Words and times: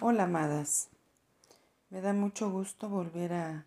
Hola, 0.00 0.24
amadas. 0.24 0.90
Me 1.90 2.00
da 2.00 2.12
mucho 2.12 2.52
gusto 2.52 2.88
volver 2.88 3.32
a 3.32 3.66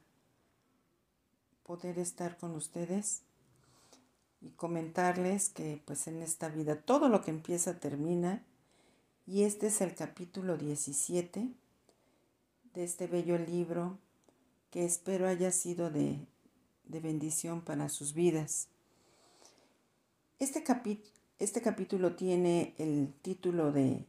poder 1.64 2.00
estar 2.00 2.38
con 2.38 2.56
ustedes 2.56 3.24
y 4.40 4.52
comentarles 4.52 5.50
que 5.50 5.82
pues 5.84 6.08
en 6.08 6.22
esta 6.22 6.48
vida 6.48 6.78
todo 6.78 7.10
lo 7.10 7.22
que 7.22 7.32
empieza 7.32 7.82
termina 7.82 8.46
y 9.28 9.44
este 9.44 9.68
es 9.68 9.82
el 9.82 9.94
capítulo 9.94 10.56
17 10.56 11.50
de 12.76 12.84
este 12.86 13.08
bello 13.08 13.38
libro 13.38 13.98
que 14.70 14.86
espero 14.86 15.28
haya 15.28 15.52
sido 15.52 15.92
de, 15.92 16.26
de 16.86 17.00
bendición 17.02 17.60
para 17.60 17.90
sus 17.90 18.14
vidas. 18.14 18.70
Este, 20.40 20.64
este 21.40 21.62
capítulo 21.62 22.16
tiene 22.16 22.74
el 22.78 23.14
título 23.22 23.74
de 23.74 24.06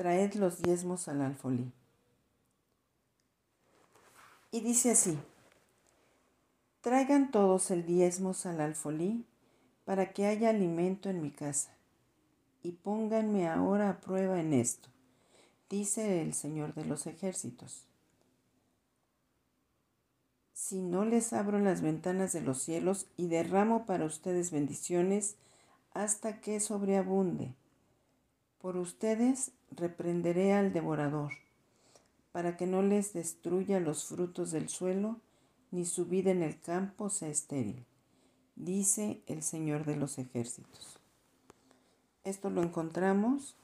Traed 0.00 0.32
los 0.36 0.62
diezmos 0.62 1.08
al 1.08 1.20
alfolí. 1.20 1.70
Y 4.50 4.62
dice 4.62 4.92
así, 4.92 5.18
traigan 6.80 7.30
todos 7.30 7.70
el 7.70 7.84
diezmos 7.84 8.46
al 8.46 8.62
alfolí 8.62 9.26
para 9.84 10.14
que 10.14 10.24
haya 10.24 10.48
alimento 10.48 11.10
en 11.10 11.20
mi 11.20 11.30
casa, 11.30 11.74
y 12.62 12.72
pónganme 12.72 13.46
ahora 13.46 13.90
a 13.90 14.00
prueba 14.00 14.40
en 14.40 14.54
esto, 14.54 14.88
dice 15.68 16.22
el 16.22 16.32
Señor 16.32 16.72
de 16.72 16.86
los 16.86 17.06
ejércitos. 17.06 17.84
Si 20.54 20.80
no 20.80 21.04
les 21.04 21.34
abro 21.34 21.58
las 21.58 21.82
ventanas 21.82 22.32
de 22.32 22.40
los 22.40 22.62
cielos 22.62 23.06
y 23.18 23.26
derramo 23.26 23.84
para 23.84 24.06
ustedes 24.06 24.50
bendiciones 24.50 25.36
hasta 25.92 26.40
que 26.40 26.58
sobreabunde, 26.58 27.52
por 28.62 28.78
ustedes 28.78 29.52
reprenderé 29.70 30.52
al 30.52 30.72
devorador, 30.72 31.32
para 32.32 32.56
que 32.56 32.66
no 32.66 32.82
les 32.82 33.12
destruya 33.12 33.80
los 33.80 34.04
frutos 34.04 34.50
del 34.50 34.68
suelo, 34.68 35.20
ni 35.70 35.84
su 35.84 36.06
vida 36.06 36.30
en 36.30 36.42
el 36.42 36.60
campo 36.60 37.10
sea 37.10 37.28
estéril, 37.28 37.84
dice 38.56 39.22
el 39.26 39.42
Señor 39.42 39.84
de 39.84 39.96
los 39.96 40.18
ejércitos. 40.18 40.98
Esto 42.24 42.50
lo 42.50 42.62
encontramos 42.62 43.56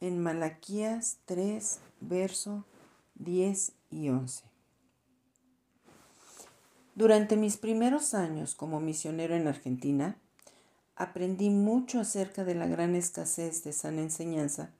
en 0.00 0.22
Malaquías 0.22 1.18
3, 1.24 1.80
verso 2.00 2.64
10 3.14 3.72
y 3.90 4.08
11. 4.08 4.44
Durante 6.94 7.36
mis 7.36 7.56
primeros 7.56 8.14
años 8.14 8.54
como 8.54 8.80
misionero 8.80 9.34
en 9.34 9.48
Argentina, 9.48 10.16
aprendí 10.94 11.50
mucho 11.50 12.00
acerca 12.00 12.44
de 12.44 12.54
la 12.54 12.66
gran 12.66 12.94
escasez 12.94 13.64
de 13.64 13.72
sana 13.72 14.00
enseñanza 14.00 14.70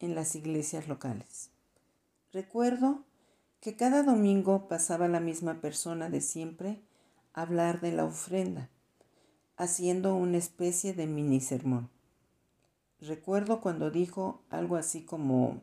en 0.00 0.14
las 0.14 0.34
iglesias 0.34 0.88
locales. 0.88 1.50
Recuerdo 2.32 3.04
que 3.60 3.76
cada 3.76 4.02
domingo 4.02 4.66
pasaba 4.68 5.06
la 5.06 5.20
misma 5.20 5.60
persona 5.60 6.08
de 6.10 6.20
siempre 6.20 6.82
a 7.34 7.42
hablar 7.42 7.80
de 7.80 7.92
la 7.92 8.04
ofrenda, 8.04 8.70
haciendo 9.56 10.16
una 10.16 10.38
especie 10.38 10.94
de 10.94 11.06
mini 11.06 11.40
sermón. 11.40 11.90
Recuerdo 13.00 13.60
cuando 13.60 13.90
dijo 13.90 14.42
algo 14.50 14.76
así 14.76 15.04
como, 15.04 15.62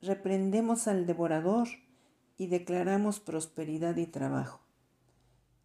reprendemos 0.00 0.86
al 0.88 1.06
devorador 1.06 1.68
y 2.36 2.46
declaramos 2.46 3.20
prosperidad 3.20 3.96
y 3.96 4.06
trabajo. 4.06 4.60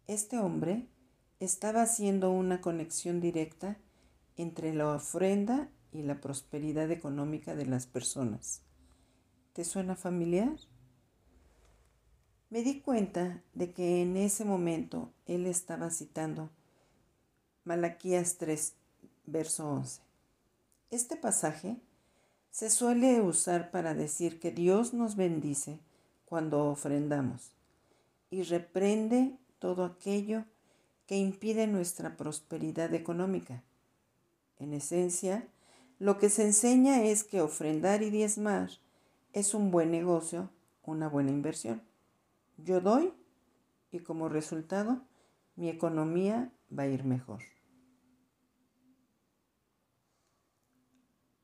Este 0.06 0.38
hombre 0.38 0.88
estaba 1.38 1.82
haciendo 1.82 2.30
una 2.30 2.60
conexión 2.60 3.20
directa 3.20 3.78
entre 4.36 4.74
la 4.74 4.88
ofrenda 4.88 5.70
y 5.92 6.02
la 6.02 6.20
prosperidad 6.20 6.90
económica 6.90 7.54
de 7.54 7.66
las 7.66 7.86
personas. 7.86 8.62
¿Te 9.52 9.64
suena 9.64 9.96
familiar? 9.96 10.56
Me 12.50 12.62
di 12.62 12.80
cuenta 12.80 13.42
de 13.54 13.72
que 13.72 14.02
en 14.02 14.16
ese 14.16 14.44
momento 14.44 15.12
él 15.26 15.46
estaba 15.46 15.90
citando 15.90 16.50
Malaquías 17.64 18.38
3, 18.38 18.74
verso 19.26 19.68
11. 19.68 20.02
Este 20.90 21.16
pasaje 21.16 21.76
se 22.50 22.70
suele 22.70 23.20
usar 23.20 23.70
para 23.70 23.94
decir 23.94 24.40
que 24.40 24.50
Dios 24.50 24.92
nos 24.92 25.14
bendice 25.14 25.78
cuando 26.24 26.68
ofrendamos 26.68 27.52
y 28.30 28.42
reprende 28.42 29.36
todo 29.58 29.84
aquello 29.84 30.44
que 31.06 31.16
impide 31.16 31.66
nuestra 31.66 32.16
prosperidad 32.16 32.94
económica. 32.94 33.62
En 34.58 34.72
esencia, 34.72 35.46
lo 36.00 36.16
que 36.16 36.30
se 36.30 36.44
enseña 36.44 37.04
es 37.04 37.24
que 37.24 37.42
ofrendar 37.42 38.02
y 38.02 38.08
diezmar 38.08 38.70
es 39.34 39.52
un 39.52 39.70
buen 39.70 39.90
negocio, 39.90 40.48
una 40.82 41.10
buena 41.10 41.30
inversión. 41.30 41.82
Yo 42.56 42.80
doy 42.80 43.12
y 43.92 44.00
como 44.00 44.30
resultado 44.30 45.02
mi 45.56 45.68
economía 45.68 46.50
va 46.76 46.84
a 46.84 46.86
ir 46.86 47.04
mejor. 47.04 47.42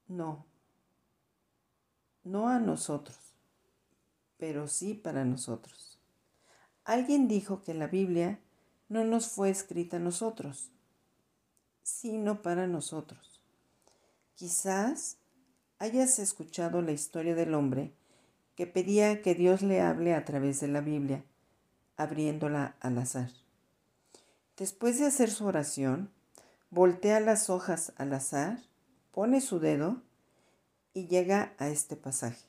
No, 0.09 0.47
no 2.25 2.49
a 2.49 2.59
nosotros, 2.59 3.19
pero 4.39 4.69
sí 4.69 4.95
para 4.95 5.27
nosotros. 5.27 6.01
Alguien 6.85 7.29
dijo 7.29 7.61
que 7.61 7.75
la 7.75 7.89
Biblia 7.89 8.41
no 8.89 9.05
nos 9.05 9.29
fue 9.29 9.51
escrita 9.51 9.99
a 9.99 10.01
nosotros, 10.01 10.71
sino 11.83 12.41
para 12.41 12.67
nosotros. 12.67 13.36
Quizás 14.37 15.17
hayas 15.79 16.19
escuchado 16.19 16.83
la 16.83 16.93
historia 16.93 17.35
del 17.35 17.55
hombre 17.55 17.95
que 18.55 18.67
pedía 18.67 19.23
que 19.23 19.35
Dios 19.35 19.63
le 19.63 19.81
hable 19.81 20.15
a 20.15 20.27
través 20.27 20.61
de 20.61 20.69
la 20.69 20.83
Biblia, 20.83 21.25
abriéndola 21.97 22.77
al 22.81 22.99
azar. 22.99 23.31
Después 24.59 24.99
de 24.99 25.07
hacer 25.07 25.31
su 25.31 25.47
oración, 25.47 26.11
voltea 26.69 27.19
las 27.21 27.49
hojas 27.49 27.95
al 27.97 28.13
azar, 28.13 28.59
pone 29.11 29.41
su 29.41 29.59
dedo 29.59 30.03
y 30.93 31.07
llega 31.07 31.55
a 31.57 31.69
este 31.69 31.97
pasaje. 31.97 32.45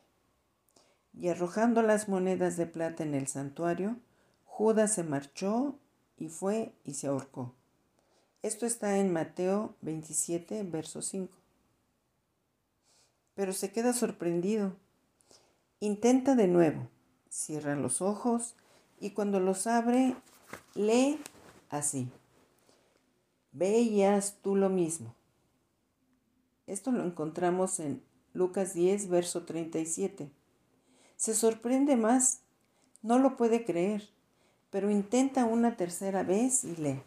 Y 1.13 1.29
arrojando 1.29 1.83
las 1.83 2.09
monedas 2.09 2.57
de 2.57 2.65
plata 2.65 3.03
en 3.03 3.15
el 3.15 3.27
santuario, 3.27 3.95
Judas 4.43 4.93
se 4.93 5.05
marchó 5.05 5.79
y 6.17 6.27
fue 6.27 6.73
y 6.83 6.95
se 6.95 7.07
ahorcó. 7.07 7.53
Esto 8.41 8.65
está 8.65 8.97
en 8.97 9.13
Mateo 9.13 9.73
27, 9.81 10.63
verso 10.63 11.01
5. 11.01 11.36
Pero 13.37 13.53
se 13.53 13.71
queda 13.71 13.93
sorprendido. 13.93 14.75
Intenta 15.79 16.35
de 16.35 16.49
nuevo, 16.49 16.89
cierra 17.29 17.77
los 17.77 18.01
ojos 18.01 18.57
y 18.99 19.11
cuando 19.11 19.39
los 19.39 19.65
abre, 19.65 20.13
lee 20.75 21.21
así. 21.69 22.09
Veías 23.53 24.39
tú 24.41 24.57
lo 24.57 24.67
mismo. 24.67 25.15
Esto 26.65 26.91
lo 26.91 27.05
encontramos 27.05 27.79
en 27.79 28.03
Lucas 28.33 28.73
10, 28.73 29.07
verso 29.07 29.45
37. 29.45 30.29
Se 31.15 31.33
sorprende 31.33 31.95
más, 31.95 32.41
no 33.01 33.19
lo 33.19 33.37
puede 33.37 33.63
creer 33.63 34.09
pero 34.69 34.91
intenta 34.91 35.45
una 35.45 35.77
tercera 35.77 36.23
vez 36.23 36.63
y 36.63 36.75
lee. 36.75 37.01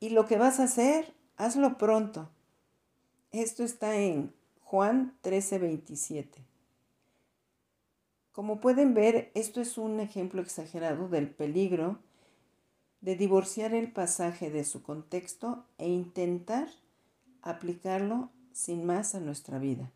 Y 0.00 0.10
lo 0.10 0.26
que 0.26 0.36
vas 0.36 0.60
a 0.60 0.64
hacer, 0.64 1.14
hazlo 1.36 1.78
pronto. 1.78 2.28
Esto 3.32 3.64
está 3.64 3.96
en 3.96 4.32
Juan 4.68 5.16
13:27. 5.22 6.44
Como 8.32 8.60
pueden 8.60 8.94
ver, 8.94 9.30
esto 9.34 9.60
es 9.60 9.78
un 9.78 10.00
ejemplo 10.00 10.42
exagerado 10.42 11.08
del 11.08 11.30
peligro 11.30 12.00
de 13.00 13.14
divorciar 13.14 13.74
el 13.74 13.92
pasaje 13.92 14.50
de 14.50 14.64
su 14.64 14.82
contexto 14.82 15.64
e 15.78 15.88
intentar 15.88 16.66
aplicarlo 17.42 18.30
sin 18.50 18.84
más 18.84 19.14
a 19.14 19.20
nuestra 19.20 19.60
vida. 19.60 19.92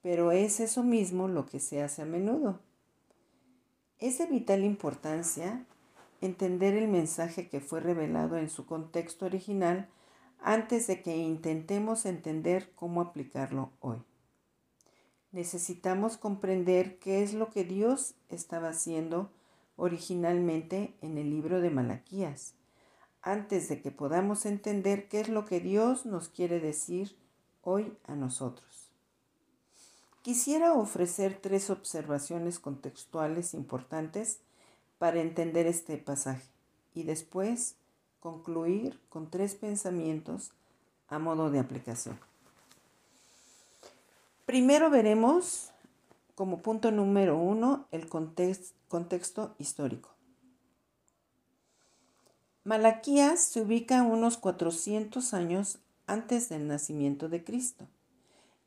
Pero 0.00 0.32
es 0.32 0.60
eso 0.60 0.82
mismo 0.82 1.28
lo 1.28 1.44
que 1.44 1.60
se 1.60 1.82
hace 1.82 2.00
a 2.00 2.06
menudo. 2.06 2.60
Es 3.98 4.16
de 4.16 4.24
vital 4.24 4.64
importancia 4.64 5.66
entender 6.22 6.72
el 6.72 6.88
mensaje 6.88 7.50
que 7.50 7.60
fue 7.60 7.80
revelado 7.80 8.38
en 8.38 8.48
su 8.48 8.64
contexto 8.64 9.26
original 9.26 9.90
antes 10.44 10.86
de 10.86 11.00
que 11.00 11.16
intentemos 11.16 12.04
entender 12.04 12.70
cómo 12.74 13.00
aplicarlo 13.00 13.70
hoy. 13.80 13.96
Necesitamos 15.32 16.18
comprender 16.18 16.98
qué 16.98 17.22
es 17.22 17.32
lo 17.32 17.48
que 17.48 17.64
Dios 17.64 18.14
estaba 18.28 18.68
haciendo 18.68 19.30
originalmente 19.76 20.94
en 21.00 21.16
el 21.16 21.30
libro 21.30 21.62
de 21.62 21.70
Malaquías, 21.70 22.52
antes 23.22 23.70
de 23.70 23.80
que 23.80 23.90
podamos 23.90 24.44
entender 24.44 25.08
qué 25.08 25.20
es 25.20 25.30
lo 25.30 25.46
que 25.46 25.60
Dios 25.60 26.04
nos 26.04 26.28
quiere 26.28 26.60
decir 26.60 27.16
hoy 27.62 27.96
a 28.06 28.14
nosotros. 28.14 28.92
Quisiera 30.20 30.74
ofrecer 30.74 31.38
tres 31.40 31.70
observaciones 31.70 32.58
contextuales 32.58 33.54
importantes 33.54 34.40
para 34.98 35.22
entender 35.22 35.66
este 35.66 35.96
pasaje 35.96 36.50
y 36.94 37.04
después 37.04 37.76
concluir 38.24 38.98
con 39.10 39.28
tres 39.28 39.54
pensamientos 39.54 40.52
a 41.08 41.18
modo 41.18 41.50
de 41.50 41.58
aplicación. 41.58 42.18
Primero 44.46 44.88
veremos 44.88 45.72
como 46.34 46.62
punto 46.62 46.90
número 46.90 47.36
uno, 47.36 47.86
el 47.90 48.08
contexto 48.08 49.54
histórico. 49.58 50.08
Malaquías 52.64 53.40
se 53.40 53.60
ubica 53.60 54.02
unos 54.02 54.38
400 54.38 55.34
años 55.34 55.78
antes 56.06 56.48
del 56.48 56.66
nacimiento 56.66 57.28
de 57.28 57.44
Cristo. 57.44 57.86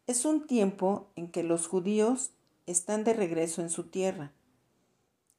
Es 0.05 0.23
un 0.25 0.45
tiempo 0.45 1.07
en 1.15 1.31
que 1.31 1.41
los 1.41 1.65
judíos 1.65 2.29
están 2.67 3.03
de 3.03 3.13
regreso 3.13 3.63
en 3.63 3.71
su 3.71 3.85
tierra 3.85 4.31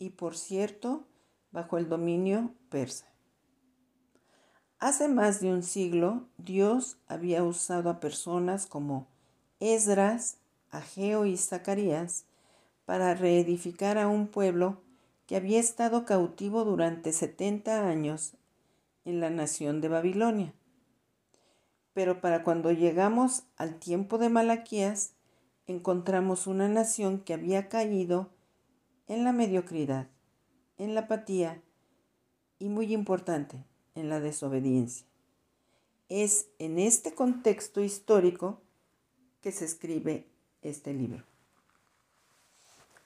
y, 0.01 0.11
por 0.11 0.37
cierto, 0.37 1.05
bajo 1.53 1.79
el 1.79 1.89
dominio 1.89 2.51
persa. 2.69 3.07
Hace 4.81 5.09
más 5.09 5.41
de 5.41 5.53
un 5.53 5.65
siglo, 5.65 6.29
Dios 6.37 6.99
había 7.09 7.43
usado 7.43 7.91
a 7.91 7.99
personas 7.99 8.67
como 8.67 9.09
Esdras, 9.59 10.39
Ageo 10.71 11.27
y 11.27 11.37
Zacarías 11.37 12.27
para 12.85 13.13
reedificar 13.15 13.99
a 13.99 14.07
un 14.07 14.29
pueblo 14.29 14.81
que 15.27 15.35
había 15.35 15.59
estado 15.59 16.05
cautivo 16.05 16.65
durante 16.65 17.13
70 17.13 17.89
años 17.89 18.35
en 19.05 19.19
la 19.19 19.31
nación 19.31 19.81
de 19.81 19.89
Babilonia. 19.89 20.55
Pero 21.93 22.21
para 22.21 22.45
cuando 22.45 22.71
llegamos 22.71 23.43
al 23.57 23.81
tiempo 23.81 24.17
de 24.17 24.29
Malaquías, 24.29 25.15
encontramos 25.67 26.47
una 26.47 26.69
nación 26.69 27.19
que 27.19 27.35
había 27.35 27.69
caído 27.69 28.31
en 29.09 29.25
la 29.25 29.33
mediocridad, 29.33 30.07
en 30.77 30.95
la 30.95 31.01
apatía 31.01 31.61
y, 32.61 32.69
muy 32.69 32.95
importante, 32.95 33.65
en 33.99 34.09
la 34.09 34.21
desobediencia. 34.21 35.07
Es 36.09 36.49
en 36.59 36.79
este 36.79 37.15
contexto 37.15 37.83
histórico 37.83 38.61
que 39.43 39.53
se 39.53 39.65
escribe 39.65 40.27
este 40.63 40.95
libro. 40.95 41.25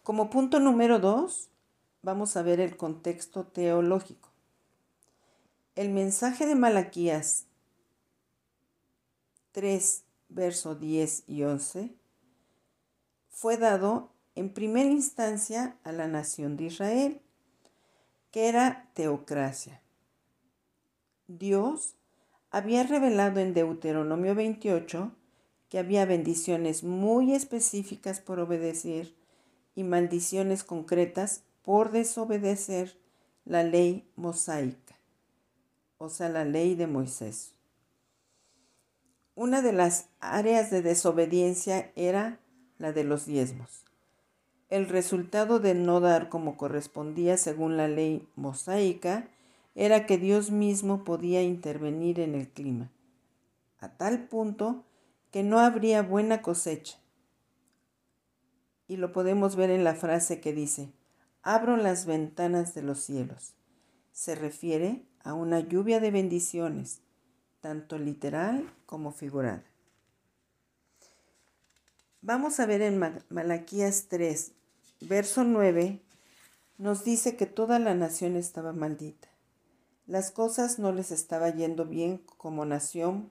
Como 0.03 0.31
punto 0.31 0.61
número 0.61 0.99
dos, 0.99 1.51
vamos 2.03 2.37
a 2.37 2.43
ver 2.43 2.61
el 2.61 2.77
contexto 2.77 3.45
teológico. 3.45 4.29
El 5.75 5.91
mensaje 5.91 6.47
de 6.47 6.55
Malaquías 6.55 7.47
3, 9.53 10.05
verso 10.29 10.75
10 10.75 11.25
y 11.27 11.43
11 11.45 11.95
fue 13.31 13.57
dado 13.57 14.11
en 14.35 14.53
primera 14.53 14.89
instancia 14.89 15.77
a 15.85 15.93
la 15.93 16.09
nación 16.09 16.57
de 16.57 16.65
Israel, 16.65 17.21
que 18.31 18.49
era 18.49 18.89
teocracia. 18.95 19.82
Dios 21.39 21.95
había 22.51 22.83
revelado 22.83 23.41
en 23.41 23.55
Deuteronomio 23.55 24.35
28 24.35 25.13
que 25.69 25.79
había 25.79 26.05
bendiciones 26.05 26.85
muy 26.85 27.35
específicas 27.35 28.21
por 28.21 28.41
obedecer 28.41 29.15
y 29.75 29.85
maldiciones 29.85 30.65
concretas 30.65 31.45
por 31.63 31.91
desobedecer 31.91 32.97
la 33.45 33.63
ley 33.63 34.07
mosaica 34.17 34.93
o 36.03 36.09
sea, 36.09 36.29
la 36.29 36.45
ley 36.45 36.75
de 36.75 36.89
Moisés. 36.89 37.53
Una 39.37 39.63
de 39.63 39.73
las 39.73 40.09
áreas 40.19 40.69
de 40.69 40.83
desobediencia 40.83 41.93
era 41.95 42.41
la 42.79 42.93
de 42.93 43.05
los 43.05 43.25
diezmos. 43.25 43.85
El 44.69 44.89
resultado 44.89 45.61
de 45.61 45.75
no 45.75 46.01
dar 46.01 46.29
como 46.29 46.57
correspondía 46.57 47.37
según 47.37 47.77
la 47.77 47.87
ley 47.87 48.27
mosaica 48.35 49.29
era 49.75 50.07
que 50.07 50.19
Dios 50.19 50.51
mismo 50.51 51.05
podía 51.05 51.43
intervenir 51.43 52.21
en 52.21 52.35
el 52.35 52.49
clima, 52.49 52.91
a 53.79 53.97
tal 53.97 54.29
punto 54.29 54.85
que 55.31 55.43
no 55.43 55.59
habría 55.59 56.03
buena 56.03 56.43
cosecha. 56.43 56.99
Y 58.87 58.97
lo 58.97 59.13
podemos 59.13 59.57
ver 59.57 59.71
en 59.71 59.85
la 59.85 59.95
frase 59.95 60.41
que 60.41 60.53
dice, 60.53 60.93
abro 61.43 61.77
las 61.77 62.05
ventanas 62.05 62.75
de 62.75 62.83
los 62.83 63.01
cielos. 63.01 63.55
Se 64.13 64.35
refiere 64.35 65.07
a 65.25 65.33
una 65.33 65.61
lluvia 65.61 66.01
de 66.01 66.11
bendiciones, 66.11 67.01
tanto 67.61 67.99
literal 67.99 68.71
como 68.85 69.13
figurada. 69.13 69.65
Vamos 72.21 72.61
a 72.61 72.67
ver 72.67 72.83
en 72.83 73.01
Malaquías 73.31 74.07
3, 74.09 74.53
verso 75.01 75.43
9, 75.43 76.01
nos 76.79 77.05
dice 77.05 77.37
que 77.37 77.47
toda 77.47 77.79
la 77.79 77.95
nación 77.95 78.37
estaba 78.37 78.73
maldita. 78.73 79.32
Las 80.07 80.31
cosas 80.31 80.79
no 80.79 80.93
les 80.93 81.13
estaba 81.13 81.51
yendo 81.51 81.87
bien 81.87 82.19
como 82.37 82.65
nación 82.65 83.31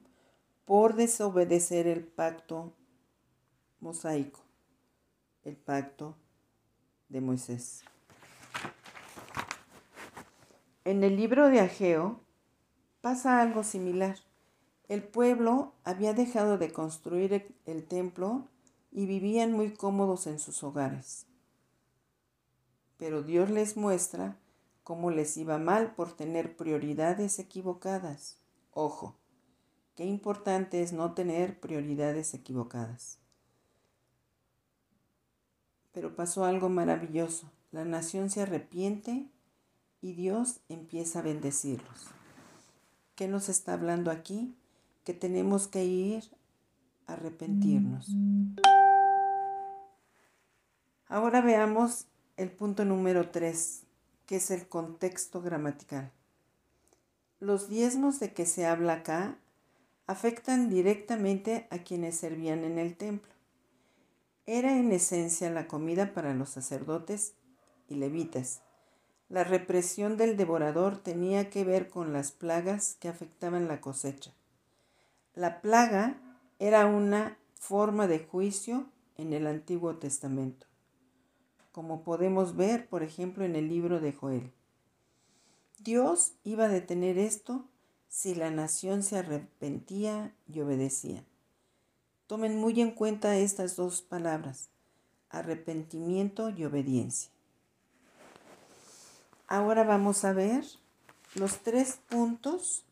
por 0.66 0.96
desobedecer 0.96 1.86
el 1.86 2.04
pacto 2.04 2.74
mosaico, 3.82 4.40
el 5.44 5.58
pacto 5.58 6.16
de 7.10 7.20
Moisés. 7.20 7.84
En 10.86 11.04
el 11.04 11.18
libro 11.18 11.50
de 11.50 11.60
Ageo 11.60 12.22
pasa 13.02 13.42
algo 13.42 13.64
similar. 13.64 14.18
El 14.88 15.04
pueblo 15.04 15.74
había 15.84 16.14
dejado 16.14 16.58
de 16.58 16.72
construir 16.72 17.54
el 17.66 17.86
templo 17.86 18.48
y 18.92 19.06
vivían 19.06 19.52
muy 19.52 19.74
cómodos 19.74 20.26
en 20.26 20.40
sus 20.40 20.64
hogares. 20.64 21.26
Pero 22.98 23.24
Dios 23.24 23.50
les 23.50 23.78
muestra 23.78 24.38
cómo 24.84 25.12
les 25.12 25.38
iba 25.38 25.58
mal 25.58 25.94
por 25.96 26.14
tener 26.14 26.56
prioridades 26.58 27.40
equivocadas. 27.40 28.38
Ojo, 28.72 29.16
qué 29.96 30.06
importante 30.06 30.82
es 30.82 30.94
no 30.94 31.14
tener 31.14 31.60
prioridades 31.60 32.34
equivocadas. 32.34 33.20
Pero 35.92 36.16
pasó 36.16 36.46
algo 36.46 36.70
maravilloso. 36.70 37.52
La 37.72 37.86
nación 37.86 38.30
se 38.30 38.42
arrepiente 38.42 39.28
y 40.02 40.14
Dios 40.14 40.62
empieza 40.70 41.20
a 41.20 41.22
bendecirlos. 41.22 42.08
¿Qué 43.16 43.28
nos 43.28 43.50
está 43.50 43.74
hablando 43.74 44.10
aquí? 44.10 44.56
Que 45.04 45.14
tenemos 45.14 45.68
que 45.68 45.86
ir 45.86 46.24
a 47.08 47.14
arrepentirnos. 47.14 48.08
Ahora 51.08 51.42
veamos 51.42 52.08
el 52.38 52.52
punto 52.52 52.86
número 52.86 53.30
3, 53.30 53.84
que 54.32 54.38
es 54.38 54.50
el 54.50 54.66
contexto 54.70 55.42
gramatical. 55.42 56.10
Los 57.42 57.68
diezmos 57.68 58.22
de 58.22 58.32
que 58.32 58.46
se 58.46 58.66
habla 58.66 58.94
acá 58.94 59.38
afectan 60.08 60.70
directamente 60.70 61.68
a 61.70 61.80
quienes 61.80 62.16
servían 62.16 62.64
en 62.64 62.80
el 62.80 62.96
templo. 62.96 63.34
Era 64.46 64.78
en 64.78 64.94
esencia 64.94 65.50
la 65.50 65.68
comida 65.68 66.14
para 66.14 66.34
los 66.34 66.48
sacerdotes 66.48 67.34
y 67.90 67.96
levitas 67.96 68.62
la 69.28 69.44
represión 69.44 70.16
del 70.16 70.38
devorador 70.38 70.98
tenía 70.98 71.50
que 71.50 71.66
ver 71.66 71.90
con 71.90 72.14
las 72.14 72.32
plagas 72.32 72.96
que 73.02 73.10
afectaban 73.10 73.68
la 73.68 73.82
cosecha. 73.82 74.32
La 75.36 75.60
plaga 75.60 76.16
era 76.58 76.86
una 76.86 77.38
forma 77.60 78.08
de 78.08 78.20
juicio 78.20 78.86
en 79.18 79.34
el 79.34 79.46
Antiguo 79.46 79.98
Testamento, 79.98 80.68
como 81.72 82.04
podemos 82.04 82.56
ver, 82.56 82.88
por 82.88 83.04
ejemplo, 83.04 83.46
en 83.46 83.56
el 83.56 83.70
libro 83.70 84.00
de 84.00 84.14
Joel. 84.14 84.52
Dios 85.80 86.34
iba 86.44 86.66
a 86.66 86.70
detener 86.70 87.18
esto 87.18 87.66
si 88.08 88.36
la 88.36 88.52
nación 88.52 89.04
se 89.04 89.18
arrepentía 89.18 90.36
y 90.48 90.60
obedecía. 90.60 91.24
Tomen 92.28 92.58
muy 92.58 92.80
en 92.82 92.92
cuenta 92.92 93.38
estas 93.38 93.76
dos 93.76 94.02
palabras, 94.02 94.70
arrepentimiento 95.30 96.50
y 96.50 96.66
obediencia. 96.66 97.32
Ahora 99.48 99.84
vamos 99.84 100.24
a 100.24 100.34
ver 100.34 100.64
los 101.36 101.60
tres 101.60 102.00
puntos 102.10 102.84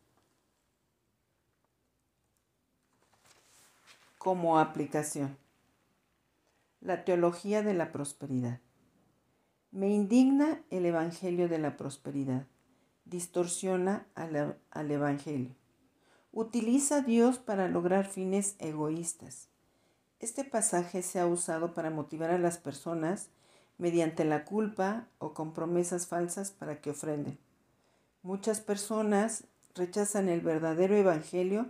como 4.18 4.60
aplicación. 4.60 5.38
La 6.82 7.04
teología 7.04 7.62
de 7.62 7.74
la 7.74 7.92
prosperidad. 7.92 8.60
Me 9.72 9.88
indigna 9.88 10.64
el 10.72 10.88
Evangelio 10.88 11.48
de 11.48 11.60
la 11.60 11.78
prosperidad. 11.78 12.48
Distorsiona 13.06 14.08
al, 14.16 14.58
al, 14.72 14.92
Evangelio. 14.92 15.56
Utiliza 16.32 16.98
a 16.98 17.02
Dios 17.02 17.38
para 17.38 17.68
lograr 17.68 18.08
fines 18.08 18.56
egoístas. 18.58 19.48
Este 20.20 20.44
pasaje 20.44 21.04
se 21.04 21.20
ha 21.20 21.28
usado 21.28 21.76
para 21.76 21.92
motivar 21.92 22.32
a 22.32 22.40
las 22.40 22.58
personas 22.58 23.30
mediante 23.78 24.26
la 24.26 24.44
culpa 24.44 25.08
o 25.20 25.36
con 25.36 25.54
promesas 25.54 26.08
falsas 26.08 26.50
para 26.50 26.82
que 26.82 26.90
ofrenden. 26.90 27.38
Muchas 28.24 28.62
personas 28.62 29.44
rechazan 29.76 30.30
el 30.30 30.42
verdadero 30.42 30.96
Evangelio 30.96 31.68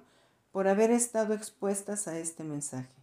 por 0.54 0.70
haber 0.70 0.92
estado 0.92 1.34
expuestas 1.34 2.08
a 2.08 2.18
este 2.18 2.46
mensaje. 2.46 2.96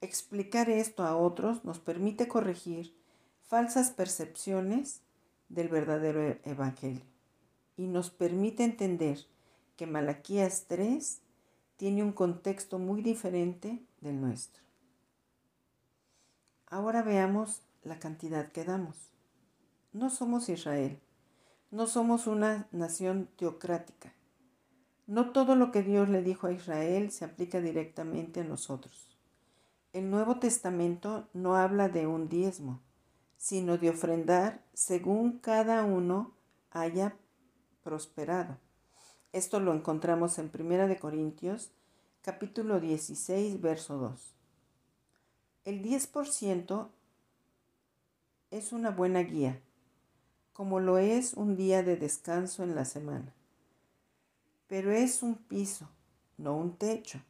Explicar 0.00 0.70
esto 0.70 1.02
a 1.04 1.14
otros 1.14 1.62
nos 1.66 1.78
permite 1.78 2.26
corregir 2.26 2.94
falsas 3.46 3.90
percepciones 3.90 5.02
del 5.48 5.68
verdadero 5.68 6.22
e-, 6.22 6.40
Evangelio 6.44 7.04
y 7.76 7.86
nos 7.86 8.10
permite 8.10 8.64
entender 8.64 9.26
que 9.76 9.86
Malaquías 9.86 10.64
3 10.68 11.20
tiene 11.76 12.02
un 12.02 12.12
contexto 12.12 12.78
muy 12.78 13.02
diferente 13.02 13.84
del 14.00 14.20
nuestro. 14.20 14.62
Ahora 16.68 17.02
veamos 17.02 17.62
la 17.82 17.98
cantidad 17.98 18.50
que 18.50 18.64
damos. 18.64 19.12
No 19.92 20.10
somos 20.10 20.48
Israel, 20.48 20.98
no 21.70 21.86
somos 21.86 22.26
una 22.26 22.66
nación 22.72 23.28
teocrática. 23.36 24.12
No 25.06 25.30
todo 25.30 25.54
lo 25.54 25.70
que 25.70 25.82
Dios 25.82 26.08
le 26.08 26.22
dijo 26.22 26.48
a 26.48 26.52
Israel 26.52 27.12
se 27.12 27.24
aplica 27.24 27.60
directamente 27.60 28.40
a 28.40 28.44
nosotros. 28.44 29.16
El 29.92 30.10
Nuevo 30.10 30.38
Testamento 30.38 31.28
no 31.32 31.56
habla 31.56 31.88
de 31.88 32.06
un 32.06 32.28
diezmo, 32.28 32.80
sino 33.36 33.78
de 33.78 33.90
ofrendar 33.90 34.64
según 34.72 35.38
cada 35.38 35.84
uno 35.84 36.34
haya 36.70 37.16
prosperado. 37.82 38.58
Esto 39.32 39.60
lo 39.60 39.74
encontramos 39.74 40.38
en 40.38 40.50
1 40.52 40.98
Corintios 40.98 41.70
capítulo 42.22 42.80
16, 42.80 43.60
verso 43.60 43.98
2. 43.98 44.34
El 45.64 45.82
10% 45.82 46.88
es 48.50 48.72
una 48.72 48.90
buena 48.90 49.20
guía, 49.20 49.60
como 50.52 50.80
lo 50.80 50.98
es 50.98 51.34
un 51.34 51.56
día 51.56 51.82
de 51.82 51.96
descanso 51.96 52.62
en 52.62 52.74
la 52.74 52.84
semana. 52.84 53.32
Pero 54.66 54.90
es 54.90 55.22
un 55.22 55.36
piso, 55.36 55.88
no 56.36 56.56
un 56.56 56.76
techo. 56.76 57.20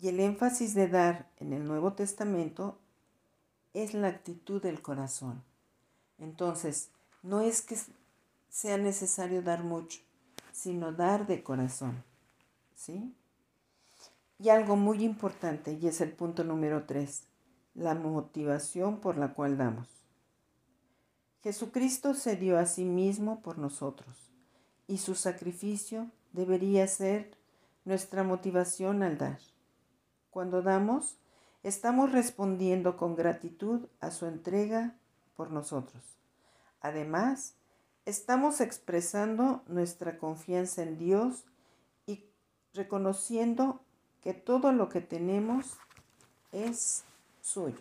Y 0.00 0.08
el 0.08 0.20
énfasis 0.20 0.74
de 0.74 0.88
dar 0.88 1.30
en 1.38 1.52
el 1.52 1.64
Nuevo 1.64 1.94
Testamento 1.94 2.78
es 3.74 3.94
la 3.94 4.08
actitud 4.08 4.62
del 4.62 4.82
corazón. 4.82 5.42
Entonces, 6.18 6.90
no 7.22 7.40
es 7.40 7.62
que 7.62 7.76
sea 8.48 8.78
necesario 8.78 9.42
dar 9.42 9.62
mucho, 9.62 10.00
sino 10.52 10.92
dar 10.92 11.26
de 11.26 11.42
corazón. 11.42 12.02
¿Sí? 12.74 13.14
Y 14.38 14.50
algo 14.50 14.76
muy 14.76 15.04
importante, 15.04 15.78
y 15.80 15.86
es 15.86 16.00
el 16.00 16.12
punto 16.12 16.44
número 16.44 16.84
tres, 16.86 17.24
la 17.74 17.94
motivación 17.94 19.00
por 19.00 19.18
la 19.18 19.34
cual 19.34 19.56
damos. 19.56 19.88
Jesucristo 21.42 22.14
se 22.14 22.36
dio 22.36 22.58
a 22.58 22.66
sí 22.66 22.84
mismo 22.84 23.40
por 23.42 23.58
nosotros, 23.58 24.32
y 24.86 24.98
su 24.98 25.14
sacrificio 25.14 26.10
debería 26.32 26.86
ser 26.86 27.36
nuestra 27.84 28.22
motivación 28.22 29.02
al 29.02 29.18
dar. 29.18 29.38
Cuando 30.30 30.62
damos, 30.62 31.18
estamos 31.62 32.12
respondiendo 32.12 32.96
con 32.96 33.14
gratitud 33.14 33.88
a 34.00 34.10
su 34.10 34.26
entrega 34.26 34.94
por 35.34 35.50
nosotros. 35.50 36.02
Además, 36.80 37.54
estamos 38.06 38.60
expresando 38.60 39.62
nuestra 39.66 40.18
confianza 40.18 40.82
en 40.82 40.98
Dios 40.98 41.44
y 42.06 42.24
reconociendo 42.72 43.82
que 44.22 44.34
todo 44.34 44.72
lo 44.72 44.88
que 44.88 45.00
tenemos 45.00 45.76
es 46.52 47.04
suyo. 47.40 47.78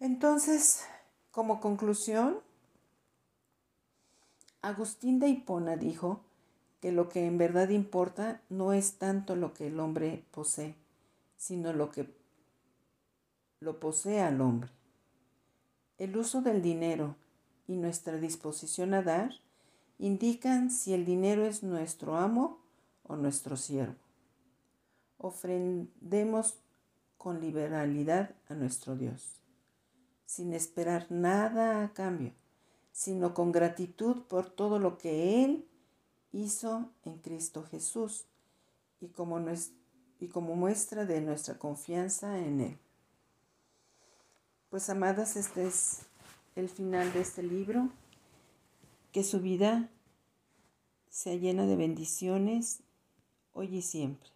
Entonces, 0.00 0.84
como 1.30 1.60
conclusión, 1.60 2.40
Agustín 4.60 5.18
de 5.18 5.28
Hipona 5.28 5.76
dijo 5.76 6.20
que 6.84 6.92
lo 6.92 7.08
que 7.08 7.24
en 7.24 7.38
verdad 7.38 7.70
importa 7.70 8.42
no 8.50 8.74
es 8.74 8.98
tanto 8.98 9.36
lo 9.36 9.54
que 9.54 9.68
el 9.68 9.80
hombre 9.80 10.22
posee, 10.32 10.74
sino 11.38 11.72
lo 11.72 11.90
que 11.90 12.14
lo 13.58 13.80
posee 13.80 14.20
al 14.20 14.42
hombre. 14.42 14.68
El 15.96 16.14
uso 16.14 16.42
del 16.42 16.60
dinero 16.60 17.16
y 17.66 17.76
nuestra 17.76 18.18
disposición 18.18 18.92
a 18.92 19.00
dar 19.00 19.30
indican 19.98 20.70
si 20.70 20.92
el 20.92 21.06
dinero 21.06 21.46
es 21.46 21.62
nuestro 21.62 22.18
amo 22.18 22.58
o 23.04 23.16
nuestro 23.16 23.56
siervo. 23.56 23.96
Ofrendemos 25.16 26.58
con 27.16 27.40
liberalidad 27.40 28.34
a 28.50 28.54
nuestro 28.54 28.94
Dios, 28.94 29.40
sin 30.26 30.52
esperar 30.52 31.06
nada 31.08 31.82
a 31.82 31.94
cambio, 31.94 32.32
sino 32.92 33.32
con 33.32 33.52
gratitud 33.52 34.24
por 34.28 34.50
todo 34.50 34.78
lo 34.78 34.98
que 34.98 35.46
Él 35.46 35.66
hizo 36.34 36.90
en 37.04 37.18
Cristo 37.18 37.62
Jesús 37.62 38.26
y 39.00 39.08
como, 39.08 39.40
y 40.20 40.28
como 40.28 40.56
muestra 40.56 41.06
de 41.06 41.20
nuestra 41.20 41.58
confianza 41.58 42.38
en 42.38 42.60
Él. 42.60 42.78
Pues 44.68 44.90
amadas, 44.90 45.36
este 45.36 45.66
es 45.66 46.00
el 46.56 46.68
final 46.68 47.12
de 47.12 47.20
este 47.20 47.42
libro 47.42 47.88
que 49.12 49.22
su 49.22 49.40
vida 49.40 49.88
sea 51.08 51.36
llena 51.36 51.66
de 51.66 51.76
bendiciones 51.76 52.80
hoy 53.52 53.76
y 53.76 53.82
siempre. 53.82 54.33